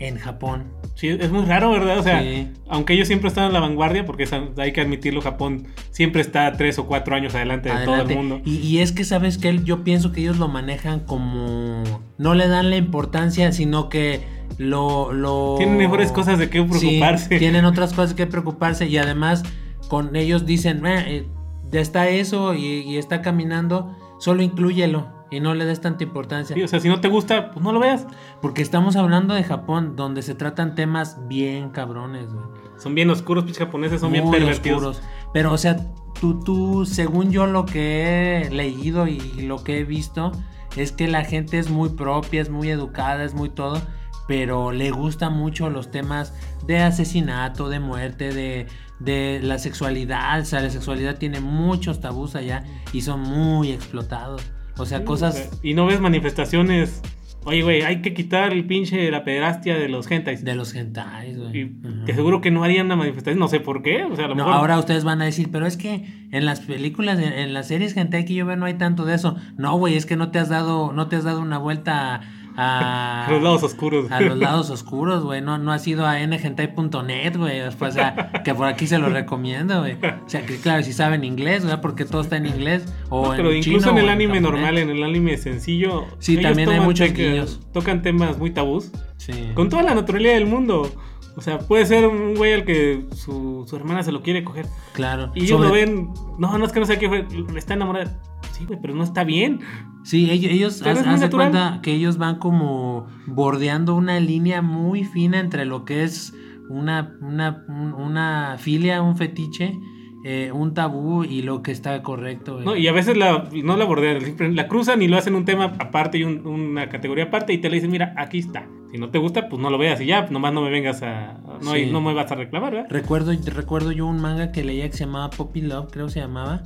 [0.00, 0.64] en Japón.
[0.94, 1.98] Sí, es muy raro, ¿verdad?
[1.98, 2.48] O sea, Sí.
[2.68, 4.26] aunque ellos siempre están en la vanguardia, porque
[4.58, 8.40] hay que admitirlo, Japón siempre está tres o cuatro años adelante de todo el mundo.
[8.44, 11.82] Y, y es que, ¿sabes que Yo pienso que ellos lo manejan como...
[12.18, 14.20] No le dan la importancia, sino que
[14.58, 15.12] lo...
[15.12, 15.54] lo...
[15.58, 17.38] Tienen mejores cosas de qué Sí, preocuparse.
[17.38, 19.42] tienen otras cosas que preocuparse y además
[19.88, 21.26] con ellos dicen, "Eh,
[21.70, 26.54] ya está eso y, y está caminando, solo inclúyelo y no le des tanta importancia.
[26.56, 28.06] Sí, o sea, si no te gusta, pues no lo veas.
[28.42, 32.44] Porque estamos hablando de Japón, donde se tratan temas bien cabrones, güey.
[32.78, 34.82] Son bien oscuros, pinches japoneses, son bien Muy pervertidos.
[34.82, 35.02] oscuros.
[35.32, 35.76] Pero, o sea,
[36.20, 40.32] tú, tú, según yo lo que he leído y lo que he visto,
[40.76, 43.80] es que la gente es muy propia, es muy educada, es muy todo,
[44.26, 46.32] pero le gustan mucho los temas
[46.66, 48.66] de asesinato, de muerte, de,
[48.98, 50.40] de la sexualidad.
[50.40, 54.42] O sea, la sexualidad tiene muchos tabús allá y son muy explotados.
[54.80, 55.34] O sea, Sí, cosas...
[55.34, 57.02] o sea, y no ves manifestaciones.
[57.44, 60.44] Oye, güey, hay que quitar el pinche la pederastia de los hentais.
[60.44, 61.58] De los hentais, güey.
[61.58, 62.04] Y Ajá.
[62.04, 64.04] te seguro que no harían una manifestación, no sé por qué.
[64.04, 64.60] O sea, a lo No, mejor.
[64.60, 67.96] ahora ustedes van a decir, pero es que en las películas, en, en las series
[67.96, 69.36] hentai que yo veo no hay tanto de eso.
[69.56, 72.20] No, güey, es que no te has dado, no te has dado una vuelta
[72.56, 74.10] a, a los lados oscuros.
[74.10, 75.40] a los lados oscuros, güey.
[75.40, 77.60] No, no has ido a nhentai.net, güey.
[77.60, 79.94] O sea, que por aquí se lo recomiendo, güey.
[79.94, 81.80] O sea, que claro, si saben inglés, ¿verdad?
[81.80, 82.84] Porque todo está en inglés.
[83.08, 86.06] O No, pero en incluso chino en el anime normal, en el anime sencillo.
[86.18, 87.60] Sí, también hay muchos guiños.
[87.72, 88.90] Tocan temas muy tabús.
[89.16, 89.32] Sí.
[89.54, 90.90] Con toda la naturalidad del mundo.
[91.36, 94.66] O sea, puede ser un güey al que su, su hermana se lo quiere coger.
[94.92, 95.30] Claro.
[95.34, 96.08] Y ellos Sobre- lo ven.
[96.38, 97.26] No, no es que no sé qué fue.
[97.56, 98.18] Está enamorada.
[98.52, 99.60] Sí, güey, pero no está bien.
[100.02, 105.38] Sí, ellos, ellos haz, de cuenta que ellos van como bordeando una línea muy fina
[105.40, 106.34] entre lo que es
[106.68, 109.78] una, una, un- una filia, un fetiche,
[110.24, 112.60] eh, un tabú y lo que está correcto.
[112.60, 112.76] ¿no?
[112.76, 116.18] Y a veces la, no la bordean, la cruzan y lo hacen un tema aparte
[116.18, 118.66] y un- una categoría aparte y te le dicen, mira, aquí está.
[118.92, 121.38] Si no te gusta, pues no lo veas y ya, nomás no me vengas a...
[121.62, 121.88] No, Sí.
[121.92, 122.88] no me vas a reclamar, ¿verdad?
[122.90, 126.62] Recuerdo, recuerdo yo un manga que leía que se llamaba Poppy Love, creo se llamaba,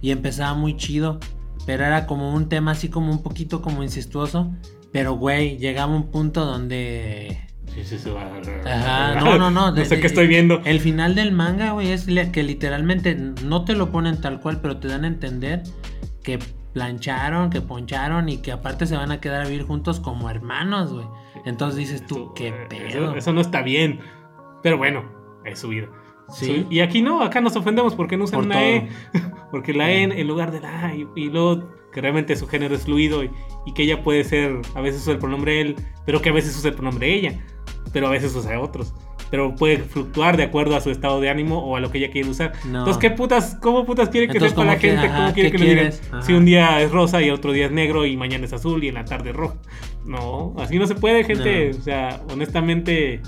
[0.00, 1.20] y empezaba muy chido,
[1.66, 4.52] pero era como un tema así como un poquito como incestuoso,
[4.92, 7.40] pero güey, llegaba un punto donde...
[7.74, 8.10] Sí, sí.
[8.64, 9.70] Ajá, no, no, no.
[9.70, 10.62] no sé qué estoy viendo.
[10.64, 14.78] El final del manga, güey, es que literalmente no te lo ponen tal cual, pero
[14.78, 15.62] te dan a entender
[16.22, 16.38] que
[16.72, 20.92] plancharon, que poncharon y que aparte se van a quedar a vivir juntos como hermanos,
[20.92, 21.06] güey.
[21.46, 22.88] Entonces dices tú, Eso, qué eh, pedo.
[22.88, 24.00] Eso, eso no está bien.
[24.62, 25.04] Pero bueno,
[25.44, 25.88] es su vida.
[26.28, 26.66] Sí.
[26.68, 28.88] Y aquí no, acá nos ofendemos porque no usan Por una E.
[29.52, 30.94] Porque la E en, en lugar de la A.
[30.94, 33.30] Y, y luego que realmente su género es fluido y,
[33.64, 36.56] y que ella puede ser, a veces usa el pronombre él, pero que a veces
[36.56, 37.40] usa el pronombre ella.
[37.92, 38.92] Pero a veces usa otros.
[39.30, 42.10] Pero puede fluctuar de acuerdo a su estado de ánimo o a lo que ella
[42.10, 42.52] quiere usar.
[42.64, 42.78] No.
[42.80, 45.06] Entonces, ¿qué putas, cómo putas quiere que sepa la ¿cómo que- gente?
[45.06, 45.92] ajá, ¿Cómo quiere que le digan?
[46.22, 48.88] Si un día es rosa y otro día es negro y mañana es azul y
[48.88, 49.56] en la tarde es rojo.
[50.04, 51.70] No, así no se puede, gente.
[51.72, 51.78] No.
[51.78, 53.20] O sea, honestamente,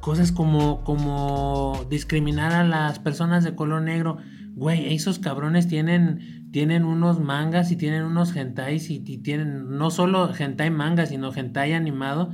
[0.00, 4.16] Cosas como, como discriminar a las personas de color negro.
[4.54, 9.90] Güey, esos cabrones tienen, tienen unos mangas y tienen unos hentais y, y tienen no
[9.90, 12.32] solo hentai manga, sino hentai animado,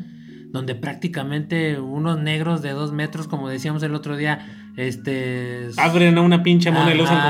[0.54, 5.68] donde prácticamente unos negros de dos metros, como decíamos el otro día, este...
[5.76, 7.20] abren a una pinche mona y lo usan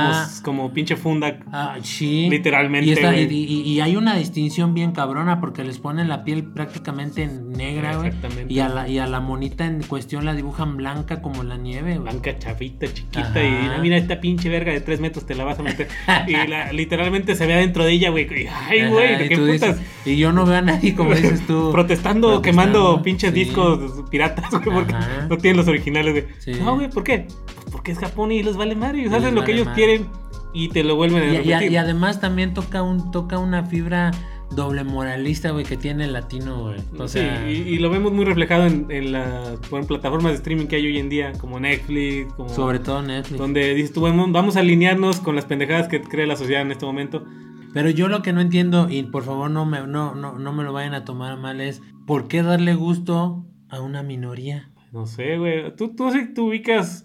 [0.42, 1.38] como, como pinche funda.
[1.52, 2.28] Ah, sí.
[2.30, 6.24] Literalmente, Y, esta- y- y- y hay una distinción bien cabrona porque les ponen la
[6.24, 8.08] piel prácticamente negra, güey.
[8.08, 8.52] Exactamente.
[8.52, 11.98] Y a, la, y a la monita en cuestión la dibujan blanca como la nieve,
[11.98, 12.02] güey.
[12.10, 13.20] Blanca, chavita, chiquita.
[13.20, 13.42] Ajá.
[13.44, 15.88] Y mira, mira esta pinche verga de tres metros, te la vas a meter.
[16.26, 18.26] y la- literalmente se ve adentro de ella, güey.
[18.68, 19.76] Ay, güey, y ¿de qué putas?
[19.80, 21.70] dices- y yo no veo a nadie, como dices tú.
[21.72, 23.40] Protestando, protestando, quemando pinches sí.
[23.44, 25.26] discos piratas, güey, porque Ajá.
[25.28, 26.24] no tienen los originales, güey.
[26.38, 26.52] Sí.
[26.60, 27.26] No, güey, ¿por qué?
[27.54, 29.02] Pues porque es Japón y les vale madre.
[29.04, 29.76] Les hacen lo que ellos madre.
[29.84, 30.06] quieren
[30.52, 31.72] y te lo vuelven a Y, y- repetir.
[31.72, 34.10] y además también toca un toca una fibra
[34.50, 36.76] doble moralista, güey, que tiene el latino, güey.
[36.98, 40.66] O Sí, sea, y, y lo vemos muy reflejado en, en las plataformas de streaming
[40.66, 43.36] que hay hoy en día, como Netflix, como sobre todo Netflix.
[43.38, 46.70] donde dices tú, bueno, vamos a alinearnos con las pendejadas que cree la sociedad en
[46.70, 47.24] este momento.
[47.72, 50.62] Pero yo lo que no entiendo, y por favor no me, no, no, no me
[50.62, 54.70] lo vayan a tomar mal, es ¿por qué darle gusto a una minoría?
[54.92, 55.74] No sé, güey.
[55.74, 57.04] ¿Tú, tú, sí- tú ubicas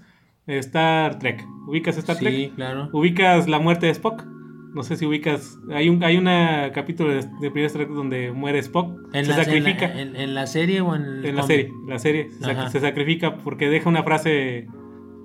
[0.58, 1.46] Star Trek.
[1.68, 2.56] ¿Ubicas Star Sí, Trek?
[2.56, 2.90] claro.
[2.94, 4.26] ¿Ubicas la muerte de Spock?
[4.74, 5.58] No sé si ubicas.
[5.72, 8.92] Hay un hay una capítulo de, de primer Star Trek donde muere Spock.
[9.14, 9.86] ¿En se la, sacrifica.
[9.86, 12.40] En la, en- en la serie o en el En la serie, la serie se,
[12.46, 14.68] sac- se sacrifica porque deja una frase,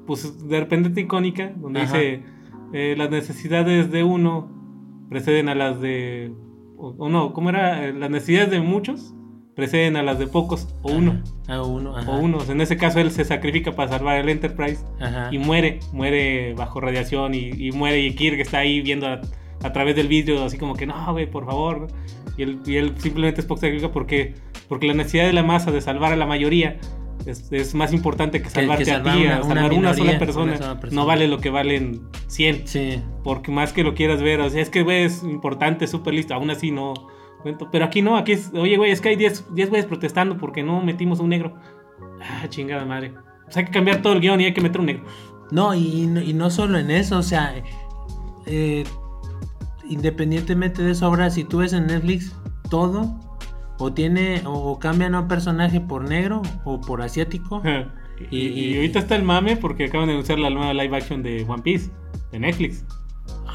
[0.07, 1.99] pues de repente icónica, donde Ajá.
[1.99, 2.23] dice:
[2.73, 4.51] eh, Las necesidades de uno
[5.11, 6.33] preceden a las de.
[6.77, 7.87] O, o no, ¿cómo era?
[7.87, 9.15] Eh, Las necesidades de muchos
[9.55, 11.23] preceden a las de pocos, o uno.
[11.49, 12.11] A uno, ajá.
[12.11, 12.39] O uno.
[12.49, 15.29] En ese caso, él se sacrifica para salvar el Enterprise Ajá.
[15.33, 18.01] y muere, muere bajo radiación y, y muere.
[18.01, 19.21] Y Kirk está ahí viendo a,
[19.63, 21.87] a través del vidrio, así como que no, güey, por favor.
[22.37, 24.35] Y él, y él simplemente Spock se sacrifica porque,
[24.69, 26.79] porque la necesidad de la masa de salvar a la mayoría
[27.27, 29.93] es, es más importante que que salvarte salvar a ti, una- a una salvar una,
[29.93, 31.01] minoría, sola persona, una sola persona.
[31.01, 32.67] No vale lo que valen 100.
[32.67, 33.01] Sí.
[33.23, 36.35] Porque más que lo quieras ver, o sea, es que, güey, es importante, súper listo.
[36.35, 36.93] Aún así no.
[37.45, 37.69] Cuento.
[37.71, 40.65] Pero aquí no, aquí es, oye, güey, es que hay 10 10 güeyes protestando porque
[40.65, 41.55] no metimos a un negro.
[42.21, 43.15] Ah, chingada madre.
[43.45, 45.05] Pues hay que cambiar todo el guion y hay que meter un negro.
[45.53, 47.55] No, y, y no- solo en eso, o sea,
[48.47, 48.83] eh,
[49.89, 52.35] independientemente de eso, ahora si tú ves en Netflix
[52.71, 53.15] todo,
[53.79, 57.61] o tiene, o cambian a un personaje por negro o por asiático.
[58.31, 61.45] y y- ahorita está el mame porque acaban de anunciar la nueva live action de
[61.47, 61.91] One Piece,
[62.33, 62.85] de Netflix.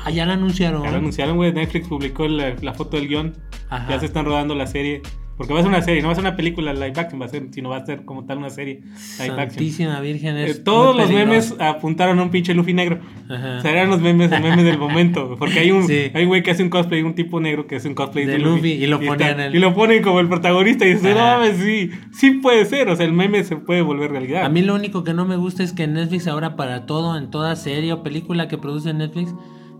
[0.10, 0.84] Ah, ya la anunciaron.
[0.84, 1.54] Ya lo anunciaron, güey.
[1.54, 3.34] Netflix publicó la, la foto del guion.
[3.70, 3.88] Ajá.
[3.90, 5.02] Ya se están rodando la serie.
[5.38, 7.26] Porque va a ser una serie, no va a ser una película live action, va
[7.26, 9.50] a ser, sino va a ser como tal una serie live action.
[9.52, 10.36] Santísima Virgen.
[10.36, 13.00] Eh, Es todos muy los memes apuntaron a un pinche Luffy negro.
[13.30, 13.56] Ajá.
[13.60, 15.38] O sea, eran los memes, el meme del momento.
[15.40, 16.12] Porque hay un, Sí.
[16.14, 18.40] hay güey que hace un cosplay, un tipo negro que hace un cosplay De de,
[18.40, 20.86] Luffy, y lo ponían el- Y lo ponen como el protagonista.
[20.86, 22.90] Y dices, no mames, sí, sí puede ser.
[22.90, 24.44] O sea, el meme se puede volver realidad.
[24.44, 27.30] A mí lo único que no me gusta es que Netflix ahora para todo, en
[27.32, 29.34] toda serie o película que produce Netflix,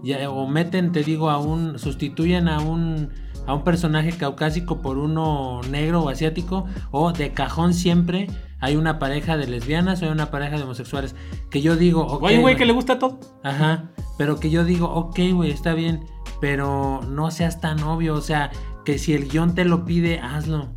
[0.04, 3.10] ya, o meten, te digo, a un, sustituyen a un,
[3.46, 8.28] a un personaje caucásico por uno negro o asiático, o de cajón siempre
[8.62, 11.16] hay una pareja de lesbianas o hay una pareja de homosexuales.
[11.50, 13.20] Que yo digo, ok, o hay un güey güey, que le gusta todo.
[13.44, 16.06] Ajá, pero que yo digo, ok, güey, está bien,
[16.42, 18.52] pero no seas tan obvio, o sea,
[18.86, 20.70] que si el guion te lo pide, hazlo.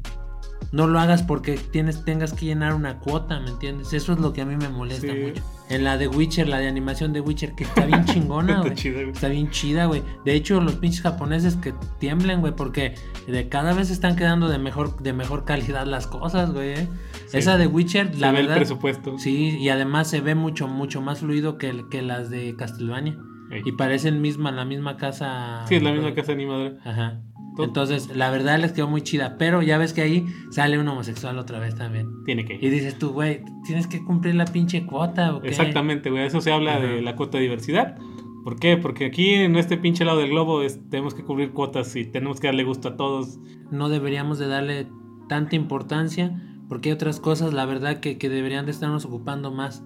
[0.70, 3.92] No lo hagas porque tienes, tengas que llenar una cuota, ¿me entiendes?
[3.92, 5.18] Eso es lo que a mí me molesta Sí.
[5.18, 5.42] mucho.
[5.68, 8.92] En la de Witcher, la de animación de Witcher, que está bien chingona, Está güey.
[8.94, 9.10] güey.
[9.10, 10.02] Está bien chida, güey.
[10.24, 12.94] De hecho, los pinches japoneses que tiemblen, güey, porque
[13.26, 16.70] de cada vez están quedando de mejor, de mejor calidad las cosas, güey.
[16.74, 16.88] ¿eh?
[17.28, 17.38] Sí.
[17.38, 18.56] Esa de Witcher, Se la ve el verdad.
[18.58, 19.18] presupuesto.
[19.18, 23.18] Sí, y además se ve mucho, mucho más fluido que, el- que las de Castlevania.
[23.66, 25.64] Y parecen misma, la misma casa.
[25.68, 26.76] Sí, es la misma casa animadora.
[26.86, 27.20] Ajá.
[27.58, 29.36] Entonces, la verdad les quedó muy chida.
[29.38, 32.24] Pero ya ves que ahí sale un homosexual otra vez también.
[32.24, 35.48] Tiene que Y dices tú, güey, tienes que cumplir la pinche cuota, ¿o qué?
[35.48, 36.24] Exactamente, güey.
[36.24, 37.96] Eso se habla de la cuota de diversidad.
[38.44, 38.76] ¿Por qué?
[38.76, 42.40] Porque aquí en este pinche lado del globo es- tenemos que cubrir cuotas y tenemos
[42.40, 43.38] que darle gusto a todos.
[43.70, 44.86] No deberíamos de darle
[45.28, 46.40] tanta importancia.
[46.68, 49.84] Porque hay otras cosas, la verdad, que, que deberían de estarnos ocupando más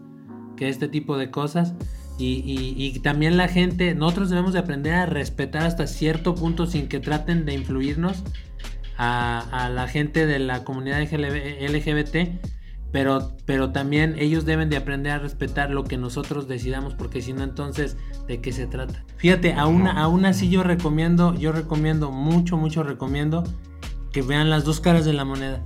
[0.56, 1.74] que este tipo de cosas.
[2.18, 6.66] Y, y- y también la gente, nosotros debemos de aprender a respetar hasta cierto punto
[6.66, 8.22] sin que traten de influirnos
[8.96, 12.16] a, a la gente de la comunidad LGBT.
[12.92, 17.34] Pero, pero también ellos deben de aprender a respetar lo que nosotros decidamos, porque si
[17.34, 19.04] no, entonces, ¿de qué se trata?
[19.16, 23.44] Fíjate, aún, aún así yo recomiendo, yo recomiendo, mucho, mucho recomiendo
[24.12, 25.62] que vean las dos caras de la moneda.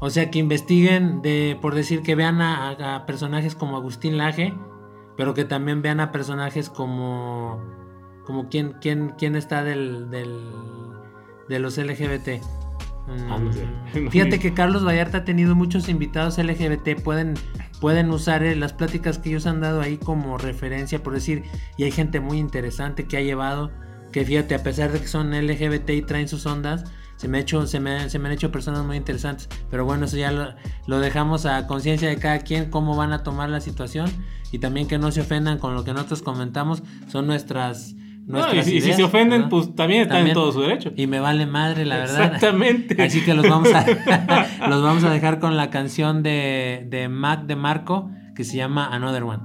[0.00, 4.16] O sea, que investiguen, de, por decir, que vean a, a- a personajes como Agustín
[4.16, 4.52] Laje,
[5.16, 7.60] pero que también vean a personajes como,
[8.24, 10.40] como quién, quién, quién está del, del,
[11.48, 12.42] de los LGBT.
[13.06, 13.38] Mm, Ah,
[14.10, 17.34] Fíjate que Carlos Vallarta ha tenido muchos invitados LGBT, pueden,
[17.80, 21.44] pueden usar eh, las pláticas que ellos han dado ahí como referencia, por decir,
[21.76, 23.70] y hay gente muy interesante que ha llevado,
[24.12, 26.84] que fíjate, a pesar de que son LGBT y traen sus ondas,
[27.16, 30.16] se me, hecho, se, me, se me han hecho personas muy interesantes, pero bueno, eso
[30.16, 30.54] ya lo,
[30.86, 34.10] lo dejamos a conciencia de cada quien, cómo van a tomar la situación,
[34.54, 37.94] y también que no se ofendan con lo que nosotros comentamos, son nuestras...
[38.26, 40.28] No, y, si- y si ideas, se ofenden, pues también están También.
[40.36, 40.92] en todo su derecho.
[40.96, 42.24] Y me vale madre, la verdad.
[42.24, 43.02] Exactamente.
[43.02, 43.84] Así que los vamos a,
[44.68, 48.86] los vamos a dejar con la canción de, de Mac de Marco que se llama
[48.86, 49.42] Another One.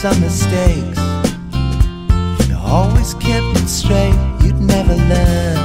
[0.00, 0.98] Some mistakes.
[2.48, 5.58] You always kept it straight, you'd never learn.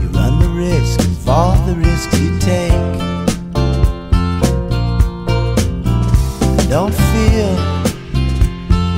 [0.00, 2.72] You run the risk of all the risks you take.
[6.70, 7.52] Don't feel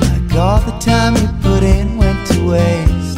[0.07, 3.17] like all the time you put in went to waste.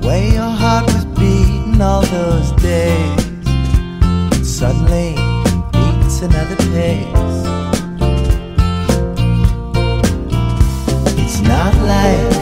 [0.04, 3.22] way your heart was beating all those days.
[4.42, 5.14] Suddenly
[5.70, 7.75] beats another pace.
[11.48, 12.32] Not like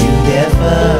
[0.00, 0.97] you'd ever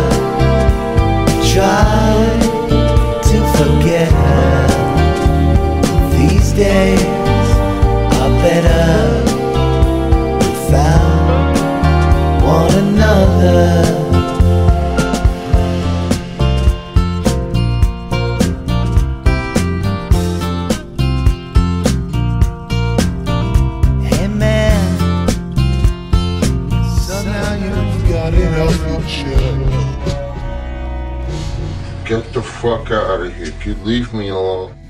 [33.69, 34.79] you leave me alone.